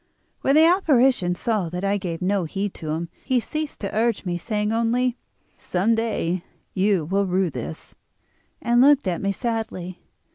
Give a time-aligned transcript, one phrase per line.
[0.41, 4.25] "When the apparition saw that I gave no heed to him he ceased to urge
[4.25, 5.15] me, saying only:
[5.57, 6.43] 'Some day
[6.73, 7.93] you will rue this,'
[8.63, 10.01] and looked at me sadly.